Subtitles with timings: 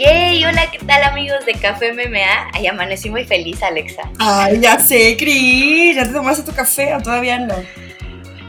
[0.00, 2.52] Yay, hola, ¿qué tal amigos de Café MMA?
[2.54, 4.10] Ay, amanecí muy feliz, Alexa.
[4.18, 7.54] Ay, ya sé, Cris, ¿ya te tomaste tu café o todavía no?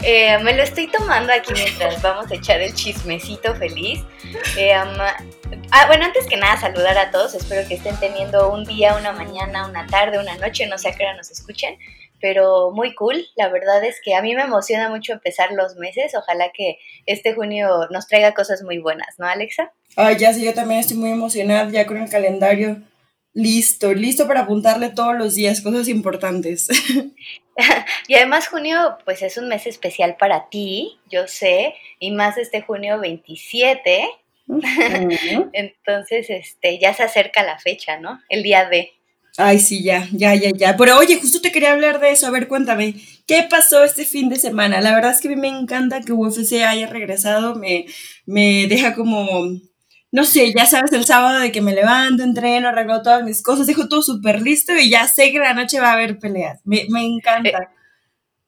[0.01, 3.99] Eh, me lo estoy tomando aquí mientras vamos a echar el chismecito feliz.
[4.55, 7.35] Eh, ah, bueno, antes que nada, saludar a todos.
[7.35, 10.91] Espero que estén teniendo un día, una mañana, una tarde, una noche, no sé a
[10.93, 11.77] qué hora nos escuchen,
[12.21, 13.25] pero muy cool.
[13.35, 16.13] La verdad es que a mí me emociona mucho empezar los meses.
[16.15, 19.73] Ojalá que este junio nos traiga cosas muy buenas, ¿no, Alexa?
[19.95, 22.77] Ay, ya sí, yo también estoy muy emocionada ya con el calendario
[23.33, 26.67] listo, listo para apuntarle todos los días cosas importantes.
[28.07, 32.61] y además junio pues es un mes especial para ti, yo sé, y más este
[32.61, 34.09] junio 27.
[35.53, 38.19] Entonces, este, ya se acerca la fecha, ¿no?
[38.29, 38.93] El día de.
[39.43, 40.77] Ay, sí, ya, ya, ya, ya.
[40.77, 42.27] Pero oye, justo te quería hablar de eso.
[42.27, 42.95] A ver, cuéntame,
[43.27, 44.81] ¿qué pasó este fin de semana?
[44.81, 47.55] La verdad es que a mí me encanta que UFC haya regresado.
[47.55, 47.85] Me,
[48.25, 49.27] me deja como
[50.11, 53.65] no sé, ya sabes, el sábado de que me levanto, entreno, arreglo todas mis cosas,
[53.65, 56.59] dejo todo súper listo y ya sé que la noche va a haber peleas.
[56.65, 57.49] Me, encanta.
[57.49, 57.67] Eh,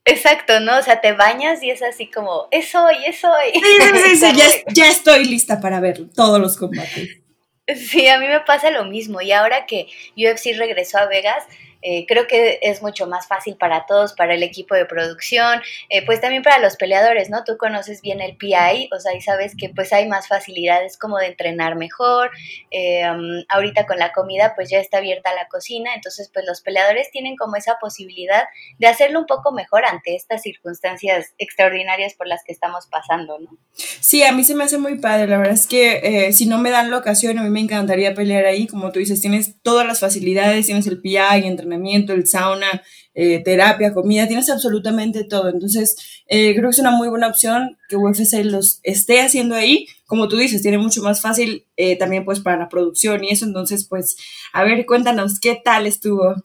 [0.03, 0.77] exacto, ¿no?
[0.77, 3.53] O sea, te bañas y es así como, es hoy, es hoy.
[3.53, 7.22] Sí, sí, sí, ya, ya estoy lista para ver todos los combates.
[7.75, 9.21] Sí, a mí me pasa lo mismo.
[9.21, 11.45] Y ahora que UFC regresó a Vegas,
[11.83, 16.05] eh, creo que es mucho más fácil para todos, para el equipo de producción, eh,
[16.05, 17.43] pues también para los peleadores, ¿no?
[17.43, 21.17] Tú conoces bien el PI, o sea, y sabes que pues hay más facilidades como
[21.17, 22.31] de entrenar mejor.
[22.71, 23.03] Eh,
[23.49, 27.35] ahorita con la comida pues ya está abierta la cocina, entonces pues los peleadores tienen
[27.35, 28.45] como esa posibilidad
[28.77, 33.57] de hacerlo un poco mejor ante estas circunstancias extraordinarias por las que estamos pasando, ¿no?
[33.73, 36.69] Sí, a mí se me hace muy padre, la verdad es que si no me
[36.69, 39.99] dan la ocasión, a mí me encantaría pelear ahí, como tú dices, tienes todas las
[39.99, 41.72] facilidades, tienes el PI, entrenar
[42.13, 42.83] el sauna,
[43.15, 45.49] eh, terapia, comida, tienes absolutamente todo.
[45.49, 49.87] Entonces, eh, creo que es una muy buena opción que UFC los esté haciendo ahí.
[50.07, 53.45] Como tú dices, tiene mucho más fácil eh, también pues para la producción y eso.
[53.45, 54.17] Entonces, pues,
[54.51, 56.35] a ver, cuéntanos, ¿qué tal estuvo?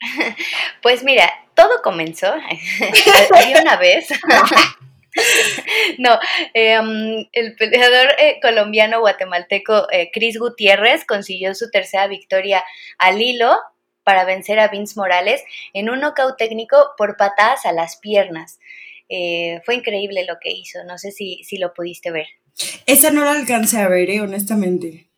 [0.82, 2.32] Pues mira, todo comenzó.
[3.34, 4.08] Había una vez.
[5.96, 6.18] No,
[6.52, 12.62] em, el peleador colombiano guatemalteco Chris Gutiérrez consiguió su tercera victoria
[12.98, 13.56] al hilo
[14.06, 18.60] para vencer a Vince Morales en un knockout técnico por patadas a las piernas.
[19.08, 22.28] Eh, fue increíble lo que hizo, no sé si, si lo pudiste ver.
[22.86, 25.08] Esa no la alcancé a ver, eh, honestamente.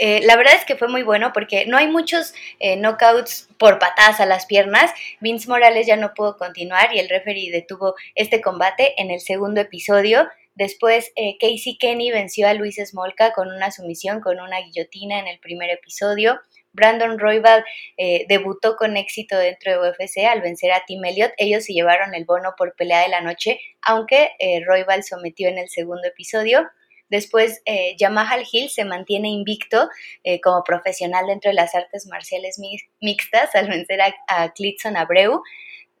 [0.00, 4.18] Eh, la verdad es que fue muy bueno porque no hay muchos knockouts por patadas
[4.18, 4.90] a las piernas.
[5.20, 9.60] Vince Morales ya no pudo continuar y el referee detuvo este combate en el segundo
[9.60, 10.28] episodio.
[10.56, 15.38] Después, Casey Kenny venció a Luis Smolka con una sumisión, con una guillotina en el
[15.38, 16.40] primer episodio.
[16.78, 17.64] Brandon Royval
[17.96, 21.32] eh, debutó con éxito dentro de UFC al vencer a Tim Elliott.
[21.36, 25.58] Ellos se llevaron el bono por pelea de la noche, aunque eh, Royval sometió en
[25.58, 26.68] el segundo episodio.
[27.10, 29.88] Después, eh, Jamal Hill se mantiene invicto
[30.22, 32.60] eh, como profesional dentro de las artes marciales
[33.00, 35.42] mixtas al vencer a, a Clitson Abreu.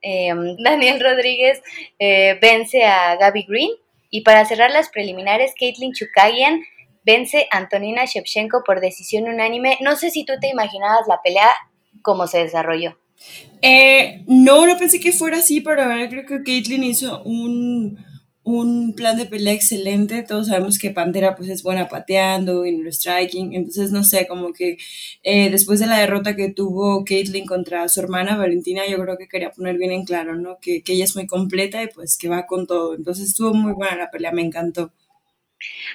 [0.00, 1.60] Daniel Rodríguez
[1.98, 3.70] vence a Gaby Green.
[4.10, 6.62] Y para cerrar las preliminares, Caitlin Chukagian
[7.08, 9.78] vence Antonina Shevchenko por decisión unánime.
[9.80, 11.48] No sé si tú te imaginabas la pelea,
[12.02, 12.98] cómo se desarrolló.
[13.62, 18.06] Eh, no, no pensé que fuera así, pero ahora creo que Caitlyn hizo un,
[18.94, 20.22] plan de pelea excelente.
[20.22, 23.54] Todos sabemos que Pantera pues es buena pateando y en el striking.
[23.54, 24.76] Entonces, no sé, como que
[25.22, 29.28] eh, después de la derrota que tuvo Caitlyn contra su hermana Valentina, yo creo que
[29.28, 30.58] quería poner bien en claro, ¿no?
[30.60, 32.94] Que, que ella es muy completa y pues que va con todo.
[32.94, 34.92] Entonces estuvo muy buena la pelea, me encantó.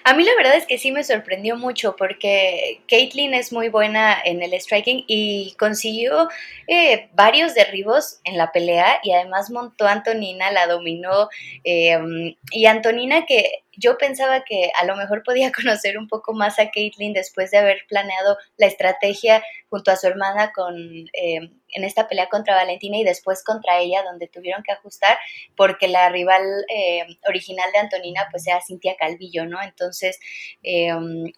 [0.03, 4.17] A mí la verdad es que sí me sorprendió mucho porque Caitlyn es muy buena
[4.23, 6.27] en el striking y consiguió
[6.67, 11.29] eh, varios derribos en la pelea y además montó a Antonina, la dominó
[11.63, 11.97] eh,
[12.51, 16.69] y Antonina que yo pensaba que a lo mejor podía conocer un poco más a
[16.69, 20.75] Caitlyn después de haber planeado la estrategia junto a su hermana con,
[21.13, 25.17] eh, en esta pelea contra Valentina y después contra ella, donde tuvieron que ajustar,
[25.55, 29.61] porque la rival eh, original de Antonina pues era Cintia Calvillo, ¿no?
[29.61, 30.19] Entonces,
[30.63, 30.91] eh,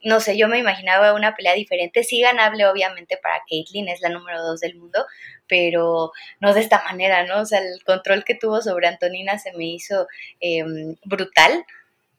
[0.03, 4.09] no sé, yo me imaginaba una pelea diferente, sí ganable obviamente para Caitlyn, es la
[4.09, 5.05] número dos del mundo,
[5.47, 7.41] pero no de esta manera, ¿no?
[7.41, 10.07] O sea, el control que tuvo sobre Antonina se me hizo
[11.03, 11.65] brutal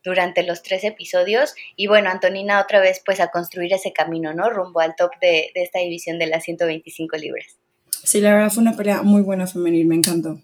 [0.06, 1.55] durante los tres episodios.
[1.75, 4.49] Y bueno, Antonina otra vez pues a construir ese camino, ¿no?
[4.49, 7.58] Rumbo al top de, esta división de las 125 libras.
[8.06, 10.41] Sí, la verdad fue una pelea muy buena femenil, me encantó.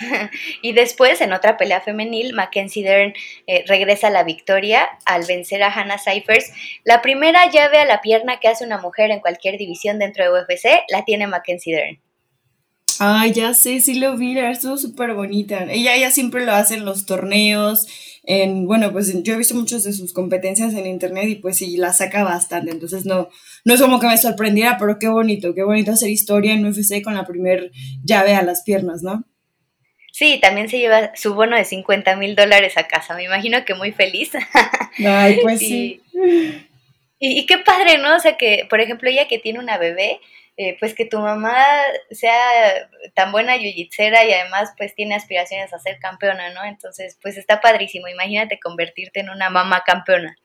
[0.62, 3.14] y después, en otra pelea femenil, Mackenzie Dern
[3.46, 6.52] eh, regresa a la victoria al vencer a Hannah Cyphers.
[6.82, 10.42] La primera llave a la pierna que hace una mujer en cualquier división dentro de
[10.42, 12.03] UFC la tiene Mackenzie Dern.
[13.00, 15.64] Ay, ya sé, sí lo vi, estuvo súper bonita.
[15.70, 17.86] Ella, ella siempre lo hace en los torneos,
[18.24, 21.76] en, bueno, pues yo he visto muchas de sus competencias en internet y pues sí,
[21.76, 23.28] la saca bastante, entonces no,
[23.64, 27.02] no es como que me sorprendiera, pero qué bonito, qué bonito hacer historia en UFC
[27.02, 27.70] con la primer
[28.02, 29.24] llave a las piernas, ¿no?
[30.12, 33.74] Sí, también se lleva su bono de 50 mil dólares a casa, me imagino que
[33.74, 34.30] muy feliz.
[35.04, 36.00] Ay, pues sí.
[37.18, 38.14] Y, y, qué padre, ¿no?
[38.14, 40.20] O sea, que, por ejemplo, ella que tiene una bebé,
[40.56, 41.56] eh, pues que tu mamá
[42.10, 46.64] sea tan buena yujitsera y además pues tiene aspiraciones a ser campeona, ¿no?
[46.64, 48.06] Entonces, pues está padrísimo.
[48.08, 50.36] Imagínate convertirte en una mamá campeona.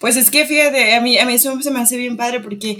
[0.00, 2.78] Pues es que fíjate, a mí, a mí eso se me hace bien padre porque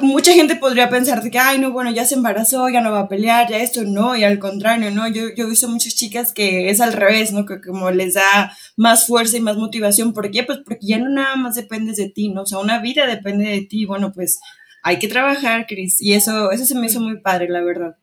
[0.00, 3.08] mucha gente podría pensar que, ay, no, bueno, ya se embarazó, ya no va a
[3.08, 5.08] pelear, ya esto, no, y al contrario, ¿no?
[5.08, 7.44] Yo, yo he visto muchas chicas que es al revés, ¿no?
[7.44, 10.12] Que como les da más fuerza y más motivación.
[10.12, 10.44] ¿Por qué?
[10.44, 12.42] Pues porque ya no nada más dependes de ti, ¿no?
[12.42, 13.84] O sea, una vida depende de ti.
[13.84, 14.40] Bueno, pues
[14.82, 16.00] hay que trabajar, Chris.
[16.00, 17.96] Y eso, eso se me hizo muy padre, la verdad.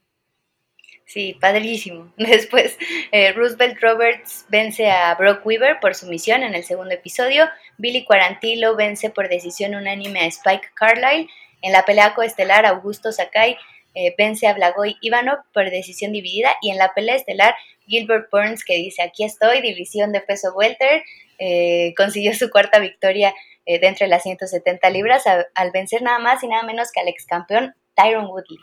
[1.06, 2.12] Sí, padrísimo.
[2.18, 2.78] Después,
[3.12, 7.46] eh, Roosevelt Roberts vence a Brock Weaver por sumisión en el segundo episodio.
[7.78, 11.30] Billy Quarantillo vence por decisión unánime a Spike Carlyle.
[11.62, 13.58] En la pelea coestelar, Augusto Sakai
[14.00, 16.52] eh, vence a Blagoy Ivanov por decisión dividida.
[16.62, 17.56] Y en la pelea estelar,
[17.88, 21.02] Gilbert Burns, que dice: Aquí estoy, división de peso welter,
[21.40, 23.34] eh, consiguió su cuarta victoria
[23.66, 27.08] eh, de entre las 170 libras al vencer nada más y nada menos que al
[27.08, 28.60] ex campeón Tyron Woodley.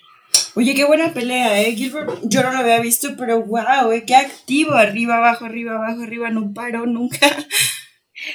[0.54, 1.72] Oye, qué buena pelea, ¿eh?
[1.72, 4.04] Gilbert, yo no lo había visto, pero wow, ¿eh?
[4.06, 7.18] qué activo, arriba, abajo, arriba, abajo, arriba, no paró nunca.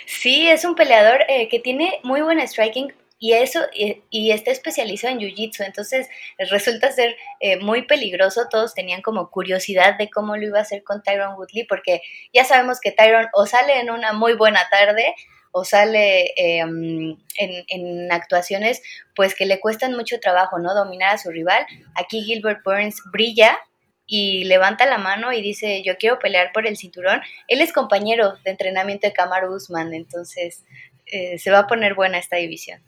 [0.05, 5.19] Sí, es un peleador que tiene muy buen striking, y eso y, está especializado en
[5.19, 6.07] jiu-jitsu, entonces
[6.37, 8.47] resulta ser eh, muy peligroso.
[8.49, 12.01] Todos tenían como curiosidad de cómo lo iba a hacer con Tyron Woodley, porque
[12.33, 15.13] ya sabemos que Tyron o sale en una muy buena tarde
[15.51, 18.81] o sale em, en, en, actuaciones
[19.15, 20.73] pues que le cuestan mucho trabajo, ¿no?
[20.73, 21.65] Dominar a su rival.
[21.95, 23.57] Aquí Gilbert Burns brilla
[24.05, 27.21] y levanta la mano y dice, yo quiero pelear por el cinturón.
[27.47, 30.63] Él es compañero de entrenamiento de Kamaru Usman, entonces
[31.05, 32.81] eh, se va a poner buena esta división.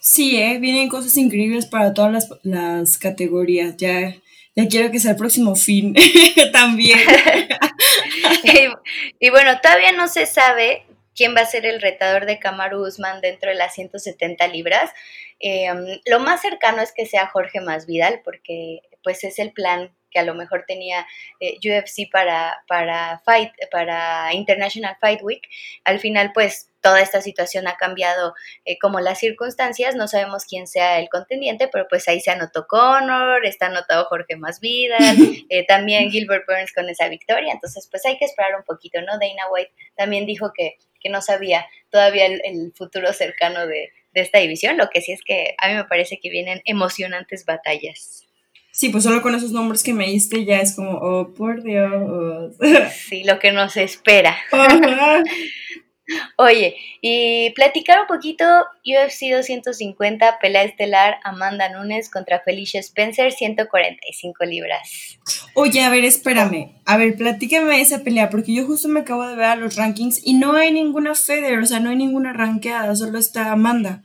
[0.00, 0.58] Sí, ¿eh?
[0.58, 3.76] vienen cosas increíbles para todas las, categorías.
[3.76, 4.16] Ya,
[4.56, 5.94] ya quiero que sea el próximo fin
[6.52, 6.98] también.
[9.20, 13.20] y, bueno, todavía no se sabe quién va a ser el retador de Kamaru Usman
[13.20, 14.90] dentro de las 170 libras.
[15.38, 20.18] Em, lo más cercano es que sea Jorge Masvidal, porque pues es el plan que
[20.18, 21.06] a lo mejor tenía
[21.40, 25.42] eh, UFC para, para, Fight, para International Fight Week.
[25.84, 28.34] Al final, pues toda esta situación ha cambiado
[28.64, 32.66] eh, como las circunstancias, no sabemos quién sea el contendiente, pero pues ahí se anotó
[32.66, 34.98] Connor, está anotado Jorge Masvidal,
[35.48, 39.12] eh, también Gilbert Burns con esa victoria, entonces pues hay que esperar un poquito, ¿no?
[39.12, 44.38] Dana White también dijo que, que no sabía todavía el, futuro cercano de, de esta
[44.38, 48.29] división, lo que sí es que a mí me parece que vienen emocionantes batallas.
[48.72, 52.54] Sí, pues solo con esos nombres que me diste ya es como, oh, por Dios.
[53.08, 54.36] Sí, lo que nos espera.
[56.36, 58.44] Oye, y platicar un poquito
[58.84, 65.18] UFC 250, pelea estelar Amanda Nunes contra Felicia Spencer, 145 libras.
[65.54, 66.72] Oye, a ver, espérame.
[66.84, 70.20] A ver, platícame esa pelea, porque yo justo me acabo de ver a los rankings
[70.24, 74.02] y no hay ninguna Feder, o sea, no hay ninguna ranqueada, solo está Amanda.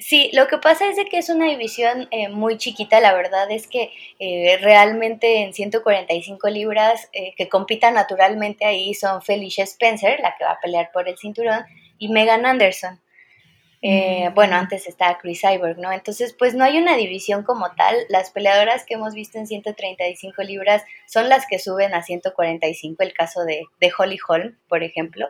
[0.00, 3.50] Sí, lo que pasa es de que es una división eh, muy chiquita, la verdad
[3.50, 10.18] es que eh, realmente en 145 libras eh, que compitan naturalmente ahí son Felicia Spencer,
[10.20, 11.64] la que va a pelear por el cinturón,
[11.98, 12.98] y Megan Anderson.
[13.82, 14.34] Mm.
[14.34, 15.90] Bueno, antes estaba Chris Cyborg, ¿no?
[15.90, 17.96] Entonces, pues no hay una división como tal.
[18.10, 23.14] Las peleadoras que hemos visto en 135 libras son las que suben a 145, el
[23.14, 25.28] caso de, de Holly Holm, por ejemplo,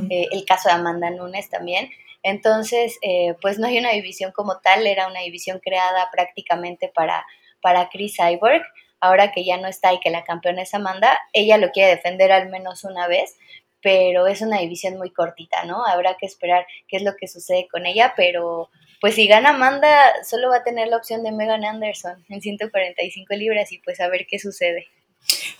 [0.00, 1.90] el caso de Amanda Nunes también.
[2.22, 7.24] Entonces, eh, pues no hay una división como tal, era una división creada prácticamente para,
[7.60, 8.62] para Chris Cyborg.
[9.00, 12.30] Ahora que ya no está y que la campeona es Amanda, ella lo quiere defender
[12.30, 13.36] al menos una vez,
[13.82, 15.84] pero es una división muy cortita, ¿no?
[15.84, 19.90] Habrá que esperar qué es lo que sucede con ella, pero pues si gana Amanda,
[20.24, 24.06] solo va a tener la opción de Megan Anderson en 145 libras y pues a
[24.06, 24.86] ver qué sucede.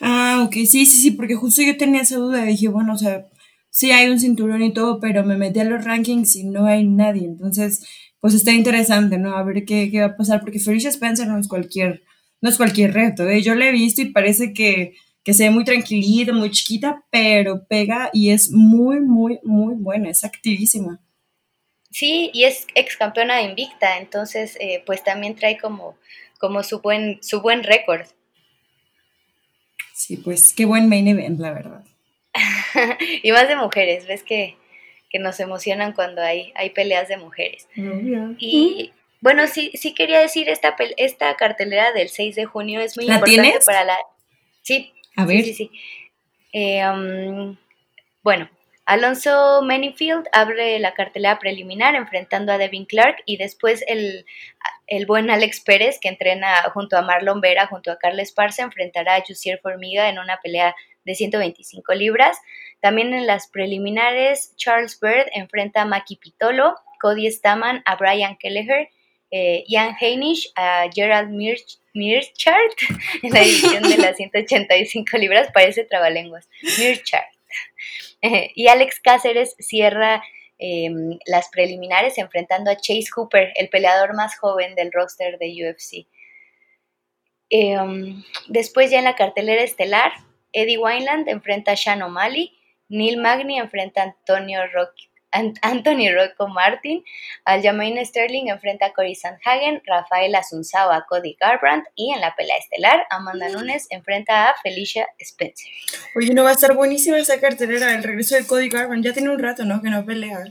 [0.01, 3.27] Ah, ok, sí, sí, sí, porque justo yo tenía esa duda, dije, bueno, o sea,
[3.73, 6.85] sí hay un cinturón y todo, pero me metí a los rankings y no hay
[6.85, 7.25] nadie.
[7.25, 7.85] Entonces,
[8.21, 9.35] pues está interesante, ¿no?
[9.35, 12.03] A ver qué, va a pasar, porque Felicia Spencer no es cualquier,
[12.43, 13.27] no es cualquier reto.
[13.27, 13.41] ¿eh?
[13.43, 17.67] Yo la he visto y parece que, que se ve muy tranquilita, muy chiquita, pero
[17.67, 21.01] pega y es muy, muy, muy buena, es activísima.
[21.91, 25.97] Sí, y es ex campeona invicta, entonces eh, pues también trae como,
[26.39, 28.07] como su buen, su buen récord.
[29.95, 31.85] Sí, pues qué buen main event, la verdad.
[33.23, 34.57] Y más de mujeres, ves que,
[35.21, 37.69] nos emocionan cuando hay, hay peleas de mujeres.
[38.39, 43.07] Y bueno, sí, sí quería decir, esta, esta cartelera del 6 de junio es muy
[43.11, 43.99] importante para la...
[44.63, 45.45] Sí, a ver.
[45.45, 45.71] sí, sí.
[46.53, 47.57] Eh, um,
[48.23, 48.49] bueno,
[48.85, 54.27] Alonso Manyfield abre la cartelera preliminar enfrentando a Devin Clark y después el,
[54.87, 59.15] el, buen Alex Pérez, que entrena junto a Marlon Vera, junto a Carles Esparza, enfrentará
[59.15, 60.75] a Jussier Formiga en una pelea
[61.05, 62.39] de 125 libras.
[62.81, 68.89] También en las preliminares, Charles Bird enfrenta a Maki Pitolo, Cody Staman a Brian Kelleher,
[69.31, 72.71] eh, Ian Heinisch a Gerald Mirch, Mirchard
[73.23, 77.25] en la edición de las 185 libras, parece trabalenguas, Mirchard.
[78.55, 80.23] y Alex Cáceres cierra
[80.59, 86.07] em, las preliminares enfrentando a Chase Hooper, el peleador más joven del roster de UFC.
[87.51, 90.13] Em, después ya en la cartelera estelar,
[90.53, 92.53] Eddie Wineland enfrenta a Sean O'Malley,
[92.89, 97.03] Neil Magny enfrenta a Antonio Rocky Anthony Rocco Martin,
[97.45, 102.57] Aljamain Sterling enfrenta a Cory Sandhagen, Rafael Asunzao a Cody Garbrandt y en la pelea
[102.59, 105.71] estelar Amanda Nunes enfrenta a Felicia Spencer.
[106.15, 109.31] Oye, no va a estar buenísima esa cartelera, el regreso de Cody Garbrandt, ya tiene
[109.31, 109.81] un rato, ¿no?
[109.81, 110.45] Que no pelea.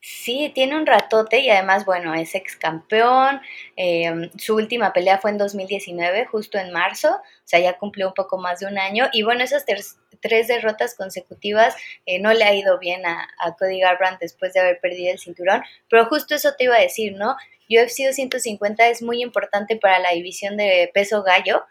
[0.00, 3.40] Sí, tiene un ratote y además, bueno, es ex campeón.
[3.74, 8.14] Em, su última pelea fue en 2019, justo en marzo, o sea, ya cumplió un
[8.14, 9.08] poco más de un año.
[9.12, 9.64] Y bueno, esas
[10.20, 11.74] tres derrotas consecutivas
[12.06, 13.28] eh, no le ha ido bien a,
[13.58, 17.14] Cody Garbrandt después de haber perdido el cinturón, pero justo eso te iba a decir,
[17.14, 17.36] ¿no?
[17.68, 21.64] UFC 250 es muy importante para la división de peso gallo.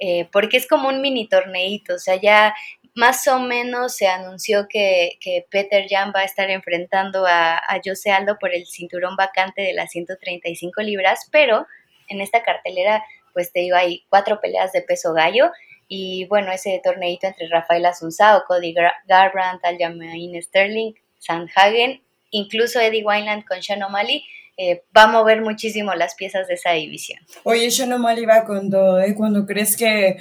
[0.00, 2.54] Eh, porque es como un mini torneito, o sea, ya
[2.98, 5.20] más o menos se anunció que,
[5.52, 9.92] Peter Jan va a estar enfrentando a, Jose Aldo por el cinturón vacante de las
[9.92, 11.64] 135 libras, pero
[12.08, 15.52] en esta cartelera, pues te digo, hay cuatro peleas de peso gallo
[15.86, 18.74] y bueno, ese torneito entre Rafael Asunzao, Cody
[19.06, 22.02] Garbrandt, Aljamain Sterling, Sandhagen,
[22.32, 24.24] incluso Eddie Wineland con Sean O'Malley,
[24.56, 27.20] eh, va a mover muchísimo las piezas de esa división.
[27.44, 29.14] Oye, Sean O'Malley va con todo, ¿eh?
[29.14, 30.16] Cuando crees que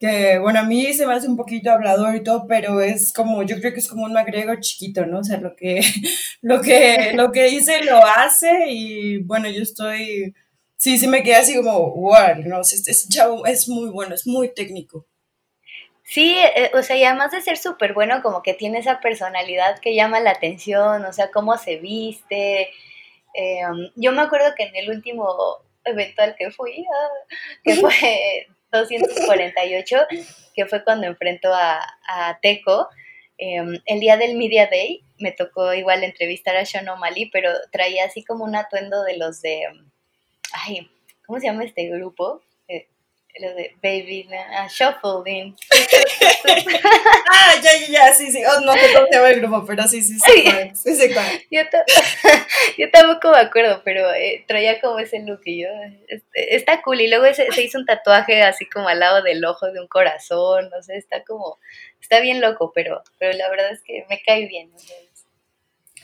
[0.00, 3.42] que bueno, a mí se me hace un poquito hablador y todo, pero es como,
[3.42, 5.18] yo creo que es como un magrego chiquito, ¿no?
[5.18, 5.82] O sea, lo que,
[6.40, 10.34] lo que, lo que dice lo hace y bueno, yo estoy,
[10.76, 14.26] sí, sí me quedé así como, wow, no, este, este chavo es muy bueno, es
[14.26, 15.06] muy técnico.
[16.02, 19.78] Sí, eh, o sea, y además de ser súper bueno, como que tiene esa personalidad
[19.80, 22.70] que llama la atención, o sea, cómo se viste.
[23.34, 28.48] Em, yo me acuerdo que en el último evento al que fui, ah, que fue
[28.72, 29.96] 248,
[30.54, 32.88] que fue cuando enfrentó a, a Teco.
[33.38, 38.04] Em, el día del Media Day me tocó igual entrevistar a Sean O'Malley, pero traía
[38.04, 39.62] así como un atuendo de los de...
[40.52, 40.90] Ay,
[41.26, 42.42] ¿cómo se llama este grupo?
[43.38, 45.56] Lo de Baby, uh, Shuffling.
[47.32, 48.42] ah, ya, ya, ya, sí, sí.
[48.44, 50.44] Oh, no sé cómo se llama el grupo, pero sí, sí, sí.
[50.74, 51.14] sí, sí,
[51.50, 51.62] yo,
[52.78, 55.68] yo, tampoco me acuerdo, pero eh, traía como ese look y yo,
[56.08, 57.00] este, está cool.
[57.00, 59.88] Y luego se, se, hizo un tatuaje así como al lado del ojo de un
[59.88, 61.58] corazón, no sé, está como,
[62.00, 64.70] está bien loco, pero, pero la verdad es que me cae bien.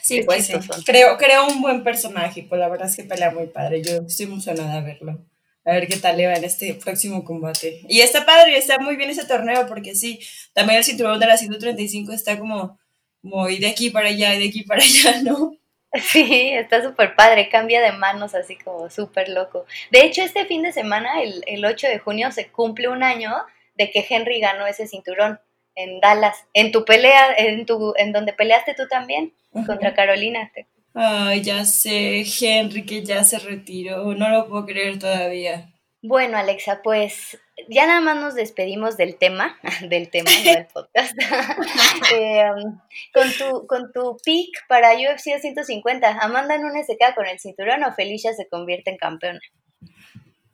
[0.02, 0.54] sí, pues sí.
[0.85, 3.83] Creo, creo un buen personaje, pues la verdad es que pelea muy padre.
[3.83, 5.18] Yo estoy emocionada de verlo
[5.66, 7.80] a ver qué tal le va en este próximo combate.
[7.88, 10.20] Y está padre, está muy bien ese torneo, porque sí,
[10.52, 12.78] también el cinturón de la 135 está como,
[13.20, 15.52] como de aquí para allá, y de aquí para allá, ¿no?
[15.94, 19.64] Sí, está súper padre, cambia de manos así como súper loco.
[19.90, 23.32] De hecho, este fin de semana, el, el 8 de junio, se cumple un año
[23.76, 25.40] de que Henry ganó ese cinturón
[25.75, 29.32] en Dallas, en tu pelea, en, tu, en donde peleaste tú también,
[29.66, 30.52] contra Carolina.
[30.99, 35.71] Ay, ya sé, Henry que ya se retiró, no lo puedo creer todavía.
[36.00, 37.38] Bueno, Alexa, pues
[37.69, 39.59] ya nada más nos despedimos del tema,
[39.91, 41.15] del tema, del podcast.
[42.15, 42.79] Em,
[43.12, 47.85] con, tu, con tu pick para UFC 150, ¿Amanda Nunes se queda con el cinturón
[47.85, 49.41] o Felicia se convierte en campeona?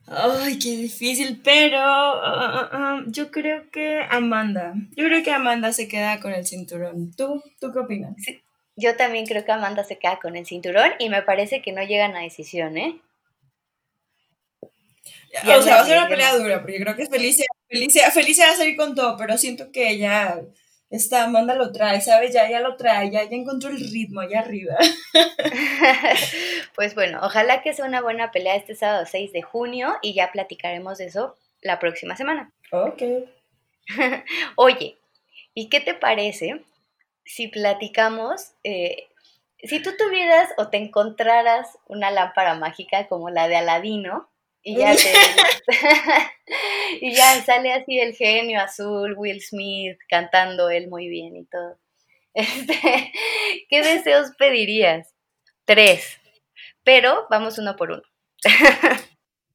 [0.09, 4.75] Ay, qué difícil, pero ah, ah, ah, yo creo que Amanda.
[4.97, 7.13] Yo creo que Amanda se queda con el cinturón.
[7.17, 7.41] ¿Tú?
[7.61, 8.17] ¿Tú qué opinas?
[8.19, 8.43] Sí.
[8.77, 11.83] Yo también creo que Amanda se queda con el cinturón y me parece que no
[11.83, 13.01] llegan a decisión, ¿eh?
[15.41, 18.53] o sea, va a ser una pelea dura, porque creo que Felicia, Felicia, Felicia va
[18.53, 20.41] a salir con todo, pero siento que ella,
[20.91, 22.33] esta Amanda lo trae, ¿sabes?
[22.33, 24.77] Ya, ya lo trae, ya, ya encontró el ritmo allá arriba.
[26.75, 30.33] pues bueno, ojalá que sea una buena pelea este sábado 6 de junio y ya
[30.33, 32.53] platicaremos de eso la próxima semana.
[32.71, 33.03] Ok.
[34.57, 34.97] Oye,
[35.55, 36.63] ¿y qué te parece
[37.25, 39.09] si platicamos, eh,
[39.63, 44.29] si tú tuvieras o te encontraras una lámpara mágica como la de Aladino,
[44.65, 44.95] y ya
[47.01, 51.79] y ya sale así el genio azul, Will Smith cantando él muy bien y todo.
[52.35, 53.13] Este,
[53.69, 55.13] ¿Qué deseos pedirías?
[55.67, 56.19] Tres.
[56.83, 58.03] Pero vamos uno por uno.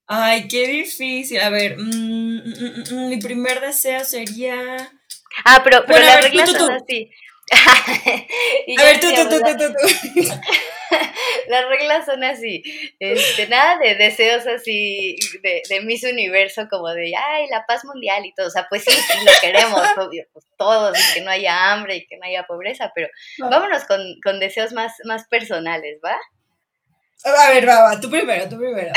[0.07, 1.39] Ay, qué difícil.
[1.39, 4.91] A ver, mm, mm, mm, mi primer deseo sería.
[5.43, 7.11] Ah, pero, pero las reglas son así.
[8.77, 10.33] a ver, tú, tú, tú, tú, tú,
[11.47, 12.63] Las reglas son así.
[12.99, 18.25] Este, nada de deseos así de, de Miss Universo, como de, ay, la paz mundial
[18.25, 18.47] y todo.
[18.47, 21.97] O sea, pues sí, sí lo queremos, obvio, pues todos, y que no haya hambre
[21.97, 23.07] y que no haya pobreza, pero
[23.39, 26.17] vámonos con, con deseos más, más personales, ¿va?
[27.23, 28.91] A ver, va, tú primero, tú primero.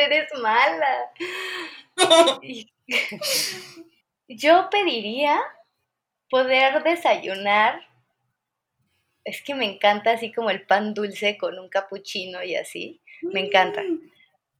[0.00, 1.10] Eres mala.
[4.28, 5.40] Yo pediría
[6.32, 7.86] poder desayunar.
[9.22, 13.02] Es que me encanta así como el pan dulce con un capuchino y así.
[13.20, 13.82] Me encanta.
[13.82, 14.10] Mm.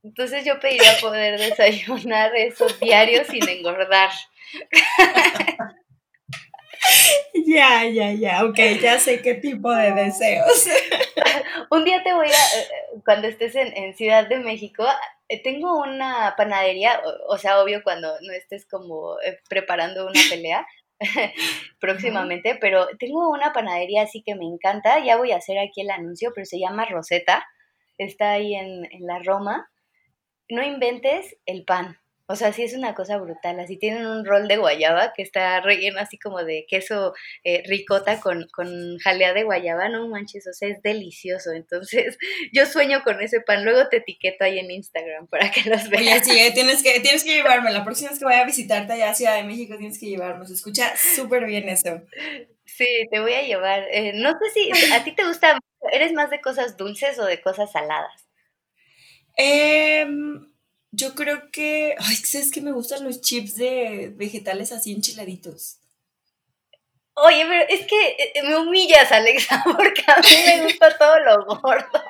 [0.03, 4.11] Entonces yo pediría poder desayunar esos diarios sin engordar.
[7.45, 10.67] Ya, ya, ya, ok, ya sé qué tipo de deseos.
[11.71, 14.85] Un día te voy a, eh, cuando estés en, Ciudad de México,
[15.29, 20.65] eh, tengo una panadería, o, sea, obvio cuando no estés como eh, preparando una pelea
[21.79, 25.91] próximamente, pero tengo una panadería así que me encanta, ya voy a hacer aquí el
[25.91, 27.45] anuncio, pero se llama Rosetta,
[27.97, 29.69] está ahí en, en la Roma.
[30.49, 31.97] No inventes el pan,
[32.33, 33.59] o sea, sí es una cosa brutal.
[33.59, 37.13] Así tienen un rol de guayaba que está relleno así como de queso
[37.43, 39.87] eh, ricota con, con jalea de guayaba.
[39.87, 41.51] No manches, o sea, es delicioso.
[41.51, 42.17] Entonces,
[42.51, 43.63] yo sueño con ese pan.
[43.63, 46.01] Luego te etiqueto ahí en Instagram para que los veas.
[46.01, 47.71] Oye, sí, eh, tienes, que, tienes que llevarme.
[47.71, 50.47] La próxima vez que vaya a visitarte allá a Ciudad de México, tienes que llevarme.
[50.47, 52.01] Se escucha súper bien eso.
[52.65, 53.83] Sí, te voy a llevar.
[53.91, 55.59] Eh, no sé si a ti te gusta,
[55.91, 58.27] ¿eres más de cosas dulces o de cosas saladas?
[59.37, 60.07] Eh
[60.93, 61.95] yo creo que.
[61.97, 65.79] Ay, ¿sabes que me gustan los chips de vegetales así enchiladitos?
[67.15, 71.45] Oye, pero es que eh, me humillas, Alexa, porque a mí me gusta todo lo
[71.45, 72.03] gordo.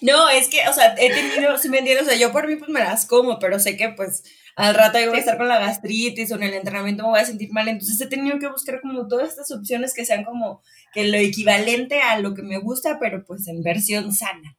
[0.00, 2.56] No, es que, o sea, he tenido, si me entiendes, o sea, yo por mí
[2.56, 4.22] pues me las como, pero sé que pues
[4.54, 7.20] al rato yo voy a estar con la gastritis o en el entrenamiento me voy
[7.20, 10.62] a sentir mal, entonces he tenido que buscar como todas estas opciones que sean como
[10.92, 14.56] que lo equivalente a lo que me gusta, pero pues en versión sana,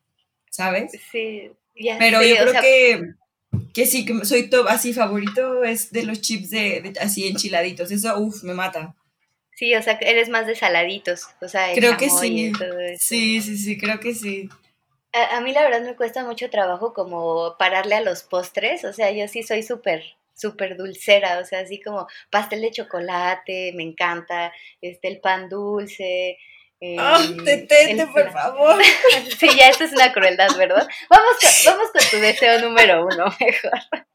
[0.50, 0.92] ¿sabes?
[1.12, 1.52] Sí,
[1.98, 3.14] pero yo creo que,
[3.74, 7.92] que sí, que soy top, así favorito es de los chips de, así enchiladitos.
[7.92, 8.96] Eso, uff, me mata.
[9.56, 12.54] Sí, o sea, eres más de saladitos, o sea, creo que sí.
[12.98, 14.48] Sí, sí, sí, creo que sí.
[15.12, 18.94] A, a, mí la verdad me cuesta mucho trabajo como pararle a los postres, o
[18.94, 20.04] sea, yo sí soy súper
[20.40, 26.38] súper dulcera, o sea, así como pastel de chocolate, me encanta, este, el pan dulce,
[26.98, 28.82] ¡Ah, detente, por favor!
[29.38, 30.88] sí, ya esto es una crueldad, ¿verdad?
[31.10, 34.08] Vamos con, vamos con tu deseo número uno, mejor.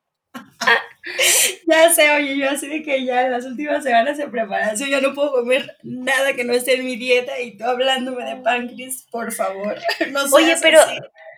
[1.66, 5.02] ya sé, oye, yo así de que ya en las últimas semanas de preparación ya
[5.02, 9.06] no puedo comer nada que no esté en mi dieta y tú hablándome de páncreas,
[9.10, 9.78] por favor.
[10.10, 10.80] No oye, pero,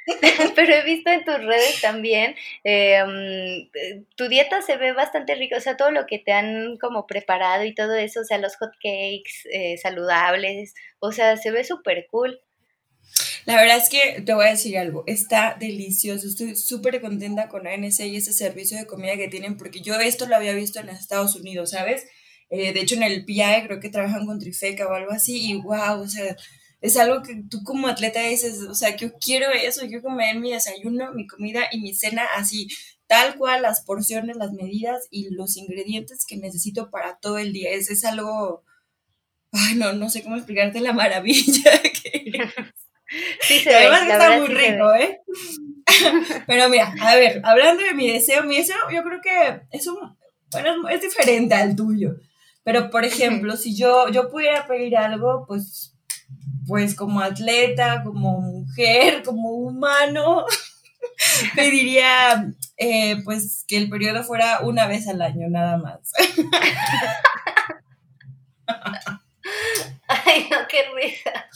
[0.54, 3.68] Pero he visto en tus redes también, em,
[4.14, 7.64] tu dieta se ve bastante rica, o sea, todo lo que te han como preparado
[7.64, 12.06] y todo eso, o sea, los hot cakes eh, saludables, o sea, se ve súper
[12.10, 12.40] cool.
[13.46, 17.66] La verdad es que te voy a decir algo, está delicioso, estoy súper contenta con
[17.66, 20.88] ANC y ese servicio de comida que tienen, porque yo esto lo había visto en
[20.88, 22.06] Estados Unidos, ¿sabes?
[22.50, 25.54] Eh, de hecho, en el PIA creo que trabajan con Trifeca o algo así, y
[25.54, 26.36] wow, o sea,
[26.80, 30.38] es algo que tú como atleta dices, o sea, que yo quiero eso, yo comer
[30.38, 32.68] mi desayuno, mi comida y mi cena así,
[33.06, 37.70] tal cual, las porciones, las medidas y los ingredientes que necesito para todo el día.
[37.70, 38.64] Es, es algo,
[39.52, 42.32] ay, no, no sé cómo explicarte la maravilla que
[43.40, 45.20] Sí, se Además ve, está muy rico, ¿eh?
[46.46, 49.96] Pero mira, a ver, hablando de mi deseo, mi deseo yo creo que es un,
[50.50, 52.16] bueno, es diferente al tuyo.
[52.64, 55.95] Pero, por ejemplo, si yo, yo pudiera pedir algo, pues
[56.66, 60.46] pues como atleta, como mujer, como humano,
[61.54, 66.12] pediría eh, pues que el periodo fuera una vez al año, nada más.
[70.08, 71.46] Ay, no, qué risa.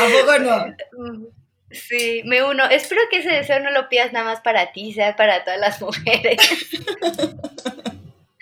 [0.00, 0.66] ¿A poco no?
[1.70, 2.64] Sí, me uno.
[2.66, 5.80] Espero que ese deseo no lo pidas nada más para ti, sea para todas las
[5.80, 6.40] mujeres.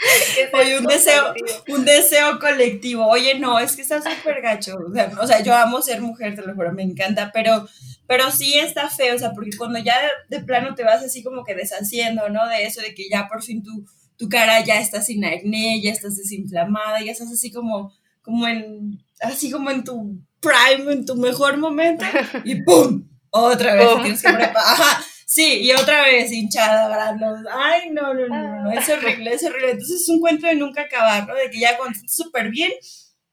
[0.52, 1.34] Oye, un deseo,
[1.68, 3.06] un deseo colectivo.
[3.06, 4.76] Oye, no, es que está súper gacho.
[5.20, 7.66] O sea, yo amo ser mujer, te lo juro, me encanta, pero,
[8.06, 9.96] pero sí está feo, o sea, porque cuando ya
[10.28, 12.48] de, plano te vas así como que deshaciendo, ¿no?
[12.48, 13.84] De eso, de que ya por fin tu,
[14.16, 19.02] tu cara ya está sin acné, ya estás desinflamada, ya estás así como, como en,
[19.20, 22.04] así como en tu prime, en tu mejor momento,
[22.44, 23.08] y ¡pum!
[23.30, 25.02] Otra vez tienes que preparar.
[25.34, 27.40] Sí, y otra vez hinchada, granos.
[27.50, 29.70] Ay, no, no, no, no, es horrible, es horrible.
[29.70, 31.34] Entonces es un cuento de nunca acabar, ¿no?
[31.34, 32.70] De que ya cuando estás súper bien,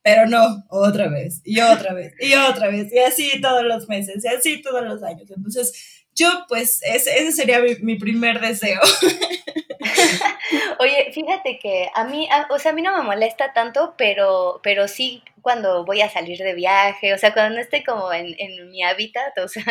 [0.01, 4.23] pero no, otra vez, y otra vez, y otra vez, y así todos los meses,
[4.23, 5.29] y así todos los años.
[5.29, 8.81] Entonces, yo, pues, ese, ese sería mi, mi primer deseo.
[10.79, 14.87] Oye, fíjate que a mí, o sea, a mí no me molesta tanto, pero, pero
[14.87, 18.69] sí cuando voy a salir de viaje, o sea, cuando no estoy como en, en
[18.69, 19.63] mi hábitat, o sea,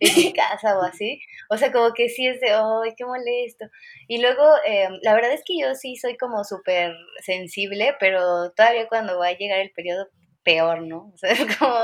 [0.00, 3.66] en mi casa o así, o sea, como que sí es de, ay, qué molesto.
[4.08, 8.88] Y luego, eh, la verdad es que yo sí soy como súper sensible, pero todavía
[8.88, 10.08] cuando va a llegar el periodo,
[10.42, 11.10] peor, ¿no?
[11.14, 11.74] O sea, es como,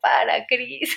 [0.00, 0.96] para, Cris.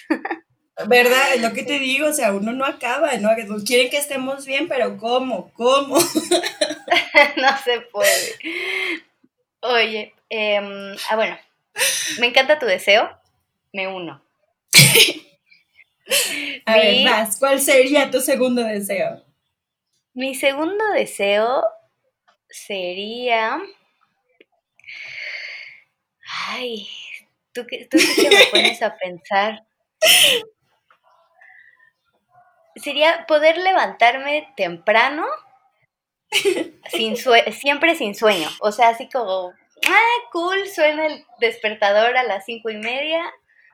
[0.86, 1.34] ¿Verdad?
[1.34, 3.30] Es lo que te digo, o sea, uno no acaba, ¿no?
[3.66, 5.52] Quieren que estemos bien, pero ¿cómo?
[5.54, 5.98] ¿Cómo?
[7.38, 8.36] no se puede.
[9.62, 11.36] Oye, eh, ah, bueno,
[12.20, 13.10] me encanta tu deseo,
[13.74, 14.22] me uno.
[16.66, 19.26] A ver, más, ¿cuál sería tu segundo deseo?
[20.14, 21.64] Mi segundo deseo
[22.50, 23.60] sería...
[26.50, 26.88] Ay,
[27.52, 29.64] tú que, tú que me pones a pensar
[32.78, 35.26] sería poder levantarme temprano,
[36.90, 38.50] sin siempre sin sueño.
[38.60, 39.54] O sea, así como,
[39.88, 43.24] ah, cool, suena el despertador a las cinco y media,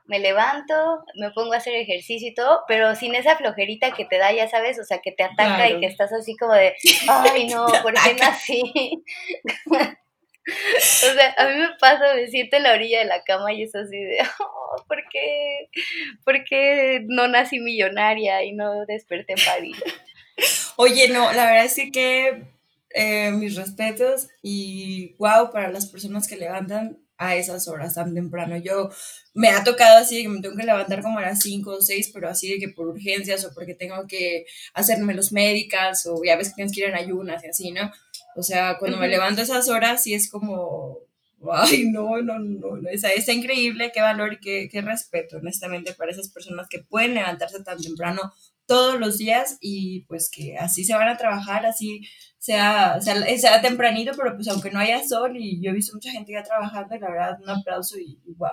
[0.06, 4.18] me levanto, me pongo a hacer ejercicio y todo, pero sin esa flojerita que te
[4.18, 6.76] da, ya sabes, o sea, que te ataca y que estás así como de,
[7.08, 9.04] ay, no, ¿por qué nací?
[10.46, 13.64] O sea, a mí me pasa, me siento en la orilla de la cama y
[13.64, 15.70] es así de, oh, ¿por qué?
[16.26, 19.78] ¿Por qué no nací millonaria y no desperté en París?
[20.76, 22.44] Oye, no, la verdad es que
[22.90, 28.58] eh, mis respetos y wow para las personas que levantan a esas horas tan temprano.
[28.58, 28.90] Yo
[29.34, 32.12] me ha tocado así que me tengo que levantar como a las 5 o 6,
[32.14, 36.36] pero así de que por urgencias o porque tengo que hacerme los médicas o ya
[36.36, 37.92] ves que tienes que ir en ayunas y así, ¿no?
[38.36, 41.00] O sea, cuando me levanto esas horas, sí es como,
[41.52, 42.90] ay, no, no, no, no.
[42.90, 47.14] Está, está increíble, qué valor y qué, qué respeto, honestamente, para esas personas que pueden
[47.14, 48.34] levantarse tan temprano
[48.66, 52.02] todos los días y pues que así se van a trabajar, así
[52.38, 56.12] sea, sea, sea tempranito, pero pues aunque no haya sol y yo he visto mucha
[56.12, 58.52] gente ya trabajando y la verdad un aplauso y, y wow.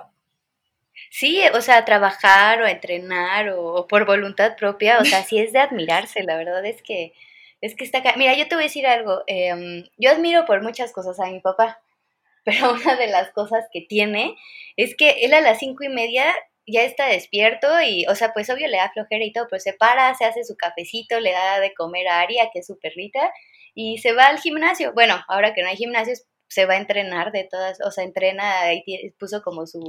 [1.11, 5.53] Sí, o sea, trabajar o entrenar o, o, por voluntad propia, o sea, sí es
[5.53, 7.15] de admirarse, la verdad es que
[7.61, 8.03] es que está.
[8.17, 9.23] Mira, yo te voy a decir algo.
[9.27, 11.81] Em, yo admiro por muchas cosas a mi papá,
[12.45, 14.37] pero una de las cosas que tiene
[14.77, 16.35] es que él a las cinco y media
[16.67, 19.73] ya está despierto y, o sea, pues obvio le da flojera y todo, pero se
[19.73, 23.33] para, se hace su cafecito, le da de comer a Aria, que es su perrita,
[23.75, 24.93] y se va al gimnasio.
[24.95, 26.15] Bueno, ahora que no hay gimnasio,
[26.49, 29.81] se va a entrenar de todas, o sea, entrena y puso como su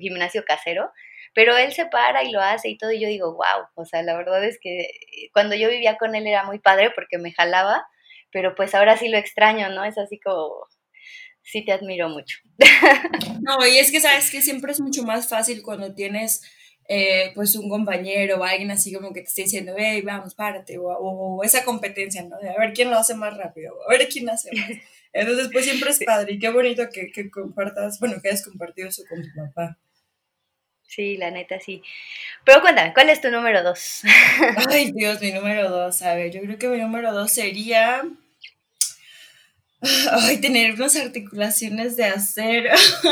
[0.00, 0.90] gimnasio casero
[1.34, 4.02] pero él se para y lo hace y todo, y yo digo, wow, o sea,
[4.02, 4.88] la verdad es que
[5.32, 7.86] cuando yo vivía con él era muy padre porque me jalaba,
[8.30, 9.84] pero pues ahora sí lo extraño, ¿no?
[9.84, 10.66] Es así como,
[11.42, 12.38] sí te admiro mucho.
[13.42, 16.40] No, y es que sabes que siempre es mucho más fácil cuando tienes
[16.88, 20.78] eh, pues un compañero o alguien así como que te esté diciendo, hey, vamos, párate,
[20.78, 22.38] o, o, esa competencia, ¿no?
[22.38, 24.70] De a ver quién lo hace más rápido, a ver quién hace más.
[25.12, 28.88] Entonces, pues siempre es padre y qué bonito que, que compartas, bueno, que hayas compartido
[28.88, 29.78] eso con tu papá.
[30.86, 31.82] Sí, la neta sí.
[32.44, 34.02] Pero cuéntame, ¿cuál es tu número dos?
[34.70, 36.02] Ay, Dios, mi número dos.
[36.02, 38.02] A ver, yo creo que mi número dos sería.
[40.10, 42.70] Ay, tener unas articulaciones de acero.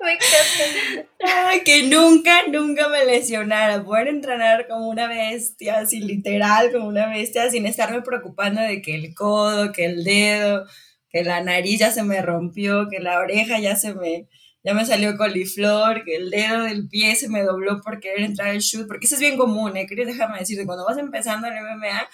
[0.00, 1.08] me encanta.
[1.20, 3.82] Ay, que nunca, nunca me lesionara.
[3.82, 8.94] Poder entrenar como una bestia, así literal, como una bestia, sin estarme preocupando de que
[8.94, 10.66] el codo, que el dedo,
[11.10, 14.28] que la nariz ya se me rompió, que la oreja ya se me
[14.64, 18.48] ya me salió coliflor, que el dedo del pie se me dobló por querer entrar
[18.48, 19.86] al shoot, porque eso es bien común, ¿eh?
[19.86, 22.08] Quería déjame decirte, cuando vas empezando en MMA,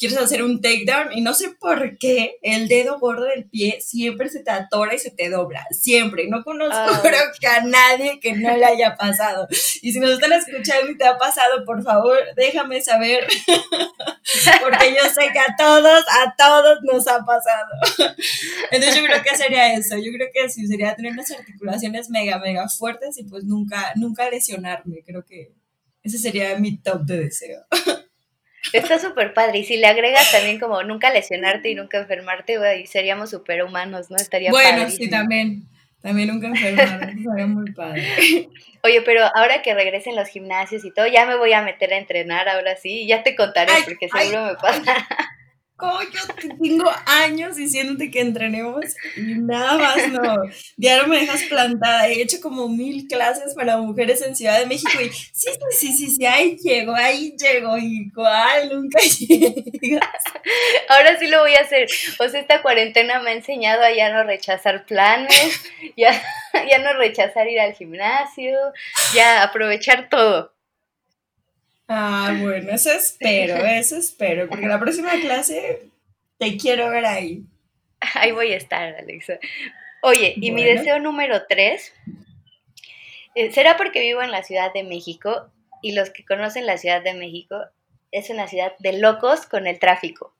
[0.00, 4.30] quieres hacer un takedown y no sé por qué el dedo gordo del pie siempre
[4.30, 6.26] se te atora y se te dobla, siempre.
[6.26, 7.00] No conozco ah.
[7.02, 9.46] creo que a nadie que no le haya pasado.
[9.82, 13.26] Y si nos están escuchando y te ha pasado, por favor, déjame saber,
[14.62, 17.68] porque yo sé que a todos, a todos nos ha pasado.
[18.70, 22.38] Entonces yo creo que sería eso, yo creo que sí, sería tener unas articulaciones mega,
[22.38, 25.52] mega fuertes y pues nunca, nunca lesionarme, creo que
[26.02, 27.60] ese sería mi top de deseo.
[28.72, 29.58] Está súper padre.
[29.58, 34.10] Y si le agregas también como nunca lesionarte y nunca enfermarte, güey, seríamos súper humanos,
[34.10, 34.16] ¿no?
[34.16, 35.64] Estaría Bueno, sí, también.
[36.02, 38.02] También nunca enfermarnos, sería muy padre.
[38.82, 41.98] Oye, pero ahora que regresen los gimnasios y todo, ya me voy a meter a
[41.98, 43.06] entrenar ahora sí.
[43.06, 45.06] Ya te contaré porque seguro me pasa.
[46.12, 46.20] Yo
[46.58, 48.84] tengo años diciéndote que entrenemos
[49.16, 50.20] y nada más no.
[51.00, 52.08] No me dejas plantada.
[52.08, 55.92] He hecho como mil clases para mujeres en Ciudad de México y sí, sí, sí,
[55.96, 57.76] sí, sí, ahí llego, ahí llego.
[57.78, 59.00] Igual, nunca
[59.80, 60.24] llegas.
[60.88, 61.88] Ahora sí lo voy a hacer.
[62.18, 65.62] O sea, esta cuarentena me ha enseñado a ya no rechazar planes,
[65.96, 66.10] ya,
[66.68, 68.56] ya no rechazar ir al gimnasio,
[69.14, 70.52] ya aprovechar todo.
[71.92, 75.88] Ah, bueno, eso espero, eso espero, porque la próxima clase
[76.38, 77.42] te quiero ver ahí.
[78.14, 79.40] Ahí voy a estar, Alexa.
[80.00, 81.92] Oye, y mi deseo número tres,
[83.34, 85.50] eh, será porque vivo en la Ciudad de México
[85.82, 87.56] y los que conocen la Ciudad de México
[88.12, 90.32] es una ciudad de locos con el tráfico.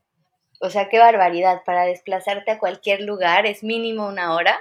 [0.60, 4.56] O sea, qué barbaridad, para desplazarte a cualquier lugar es mínimo una hora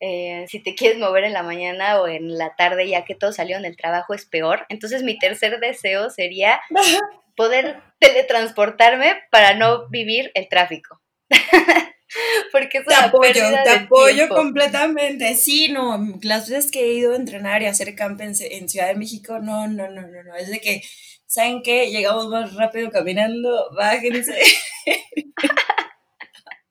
[0.00, 3.32] eh, si te quieres mover en la mañana o en la tarde, ya que todo
[3.32, 4.64] salió en el trabajo, es peor.
[4.70, 6.60] Entonces mi tercer deseo sería
[7.36, 11.00] poder teletransportarme para no vivir el tráfico.
[12.50, 13.32] Porque es te apoyo,
[13.62, 15.34] te apoyo completamente.
[15.36, 18.96] Sí, no, las veces que he ido a entrenar y hacer camp en, Ciudad de
[18.96, 20.34] México, no, no, no, no, no.
[20.34, 20.82] Es de que,
[21.26, 21.90] ¿saben qué?
[21.90, 24.42] Llegamos más rápido caminando, bájense.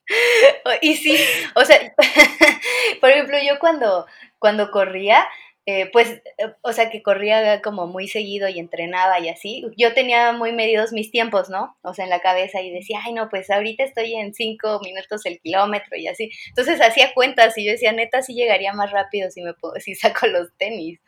[0.82, 1.18] y sí,
[1.56, 1.94] o sea,
[3.02, 4.06] por ejemplo, yo cuando,
[4.40, 5.28] cuando corría,
[5.72, 9.94] eh, pues, eh, o sea, que corría como muy seguido y entrenaba y así, yo
[9.94, 11.78] tenía muy medidos mis tiempos, ¿no?
[11.84, 15.28] O sea, en la cabeza y decía, ay, no, pues ahorita estoy en cinco minutos
[15.28, 16.32] el kilómetro y así.
[16.48, 20.26] Entonces hacía cuentas y yo decía, neta, sí llegaría más rápido si, me si saco
[20.26, 21.00] los tenis.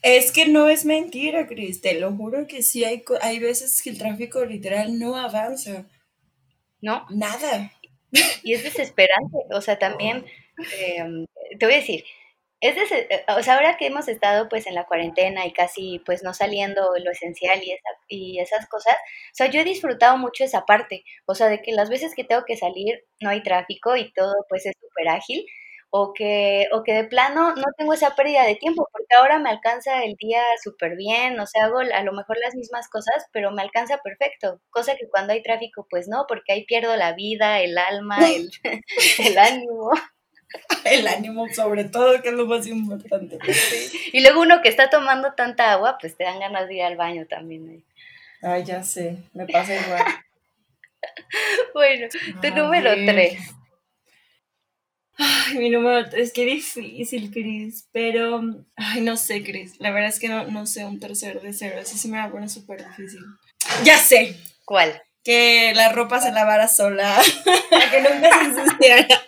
[0.00, 3.90] Es que no es mentira, Cris, te lo juro que sí hay, hay veces que
[3.90, 5.86] el tráfico literal no avanza.
[6.80, 7.04] ¿No?
[7.10, 7.72] Nada.
[8.42, 10.24] Y es desesperante, o sea, también,
[10.78, 11.26] em,
[11.58, 12.04] te voy a decir,
[12.60, 16.22] es eh, o sea, ahora que hemos estado pues en la cuarentena y casi pues
[16.22, 17.76] no saliendo lo esencial y,
[18.08, 21.72] y esas cosas, o sea, yo he disfrutado mucho esa parte, o sea, de que
[21.72, 25.44] las veces que tengo que salir no hay tráfico y todo pues es súper ágil,
[25.94, 29.50] o que, o que de plano no tengo esa pérdida de tiempo, porque ahora me
[29.50, 33.50] alcanza el día súper bien, o sea, hago a lo mejor las mismas cosas, pero
[33.50, 37.60] me alcanza perfecto, cosa que cuando hay tráfico, pues no, porque ahí pierdo la vida,
[37.60, 38.50] el alma, el,
[39.18, 39.90] el ánimo.
[40.84, 43.38] El ánimo sobre todo, que es lo más importante.
[44.12, 46.96] Y luego uno que está tomando tanta agua, pues te dan ganas de ir al
[46.96, 47.84] baño también.
[48.40, 50.04] Ay, ya sé, me pasa igual.
[51.74, 52.08] bueno,
[52.40, 53.38] tu número tres.
[55.52, 57.88] Ay, mi número tres, qué difícil, Cris.
[57.92, 58.40] Pero,
[58.76, 59.78] ay, no sé, Cris.
[59.78, 61.78] La verdad es que no, no sé un tercer de cero.
[61.80, 63.20] Así sí me va a poner súper difícil.
[63.84, 64.36] Ya sé.
[64.64, 65.02] ¿Cuál?
[65.24, 67.20] Que la ropa se lavara sola.
[67.90, 69.22] que nunca se ensuciara.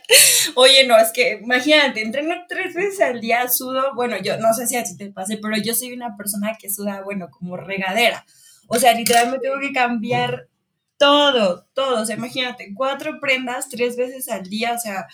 [0.56, 3.94] Oye, no, es que imagínate, entreno tres veces al día, sudo.
[3.94, 6.70] Bueno, yo no sé si a ti te pase, pero yo soy una persona que
[6.70, 8.24] suda, bueno, como regadera.
[8.68, 10.48] O sea, literalmente tengo que cambiar
[10.96, 12.02] todo, todo.
[12.02, 14.72] O sea, imagínate, cuatro prendas tres veces al día.
[14.72, 15.06] O sea,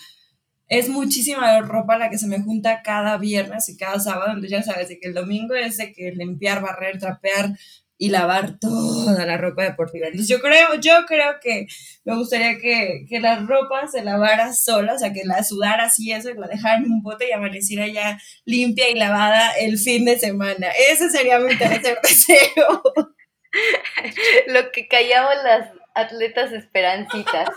[0.71, 4.63] es muchísima ropa la que se me junta cada viernes y cada sábado, entonces ya
[4.63, 7.49] sabes, de que el domingo es de que limpiar, barrer, trapear
[7.97, 10.07] y lavar toda la ropa deportiva.
[10.07, 11.67] Entonces yo creo, yo creo que
[12.05, 16.13] me gustaría que, que la ropa se lavara sola, o sea, que la sudara así
[16.13, 20.05] eso y la dejara en un bote y amaneciera ya limpia y lavada el fin
[20.05, 20.69] de semana.
[20.89, 22.81] Ese sería mi tercer deseo.
[24.47, 27.49] Lo que callamos las atletas esperancitas.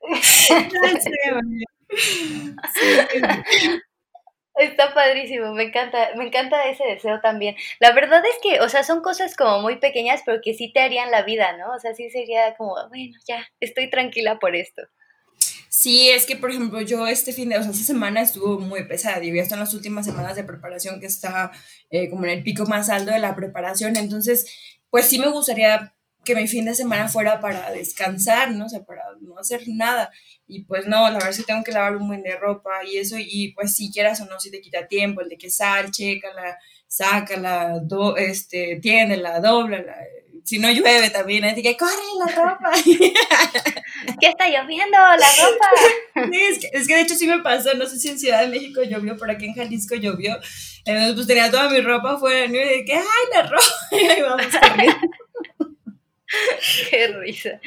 [4.54, 7.56] Está padrísimo, me encanta, me encanta ese deseo también.
[7.80, 10.80] La verdad es que, o sea, son cosas como muy pequeñas, pero que sí te
[10.80, 11.72] harían la vida, ¿no?
[11.74, 14.82] O sea, sí sería como, bueno, ya, estoy tranquila por esto.
[15.70, 18.84] Sí, es que, por ejemplo, yo este fin de, o sea, esta semana estuvo muy
[18.86, 21.50] pesada y ya están las últimas semanas de preparación que está
[21.90, 25.91] eh, como en el pico más alto de la preparación, entonces, pues sí me gustaría
[26.24, 28.66] que mi fin de semana fuera para descansar, ¿no?
[28.66, 30.10] O sea, para no hacer nada.
[30.46, 32.98] Y pues no, la verdad es que tengo que lavar un buen de ropa y
[32.98, 35.90] eso, y pues si quieras o no, si te quita tiempo, el de que sal,
[35.90, 39.96] chécala, sácala, do, este, tiéndela, la
[40.44, 42.70] Si no llueve también, de que corre la ropa.
[44.20, 44.98] ¿Qué está lloviendo?
[44.98, 46.30] La ropa.
[46.30, 48.42] Sí, es que, es que de hecho sí me pasó, no sé si en Ciudad
[48.42, 50.38] de México llovió, por aquí en Jalisco llovió.
[50.84, 53.64] Entonces pues tenía toda mi ropa fuera y de que, ay, la ropa.
[53.92, 55.08] Y ahí vamos corriendo.
[56.90, 57.60] Qué risa.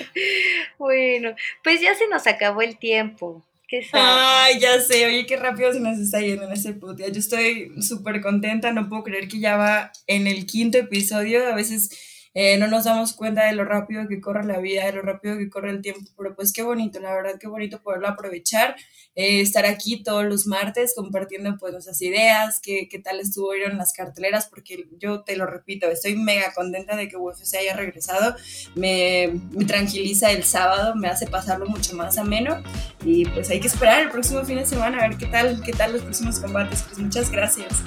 [0.78, 3.42] bueno, pues ya se nos acabó el tiempo.
[3.68, 7.08] ¿Qué Ay, ya sé, oye, qué rápido se nos está yendo en ese putia.
[7.08, 11.46] Yo estoy súper contenta, no puedo creer que ya va en el quinto episodio.
[11.46, 14.92] A veces eh, no nos damos cuenta de lo rápido que corre la vida, de
[14.92, 18.08] lo rápido que corre el tiempo, pero pues qué bonito, la verdad, qué bonito poderlo
[18.08, 18.74] aprovechar,
[19.14, 23.92] eh, estar aquí todos los martes compartiendo pues nuestras ideas, qué, qué tal estuvieron las
[23.92, 28.34] carteleras, porque yo te lo repito, estoy mega contenta de que UFC haya regresado,
[28.74, 32.62] me, me tranquiliza el sábado, me hace pasarlo mucho más ameno
[33.04, 35.72] y pues hay que esperar el próximo fin de semana a ver qué tal, qué
[35.72, 37.82] tal los próximos combates, pues muchas gracias.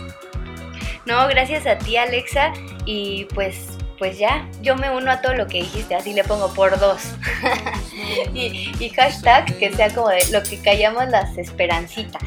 [1.05, 2.51] No, gracias a ti Alexa
[2.85, 6.53] y pues pues ya, yo me uno a todo lo que dijiste, así le pongo
[6.53, 7.01] por dos.
[8.33, 12.23] y, y, hashtag que sea como de lo que callamos las esperancitas.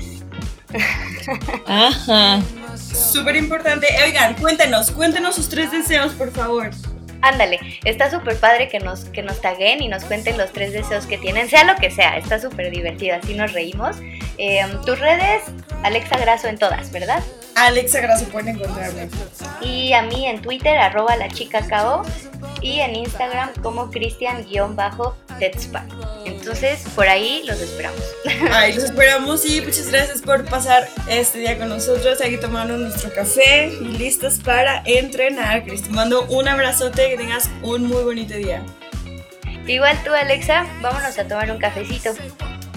[1.67, 2.41] Ajá.
[2.77, 3.87] Súper importante.
[4.05, 6.71] Oigan, cuéntenos, cuéntenos sus tres deseos, por favor.
[7.21, 11.05] Ándale, está súper padre que nos, que nos taguen y nos cuenten los tres deseos
[11.07, 13.97] que tienen, sea lo que sea, está súper divertido, así nos reímos.
[14.39, 15.43] Eh, tus redes,
[15.83, 17.23] Alexa Graso en todas, ¿verdad?
[17.67, 19.09] Alexa Graso pueden encontrarme.
[19.61, 22.05] Y a mí en Twitter, arroba la chica KO,
[22.61, 25.89] y en Instagram como Cristian-Deadspan.
[26.25, 28.01] Entonces, por ahí los esperamos.
[28.53, 33.13] Ahí los esperamos y muchas gracias por pasar este día con nosotros, aquí tomando nuestro
[33.13, 35.65] café y listos para entrenar.
[35.65, 38.63] Cristian, mando un abrazote, que tengas un muy bonito día.
[39.67, 42.15] Igual tú, Alexa, vámonos a tomar un cafecito.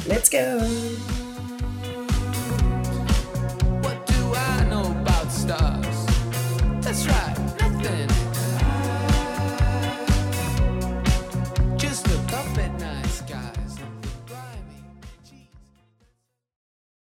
[0.07, 1.10] Let's go.
[6.91, 7.40] That's right.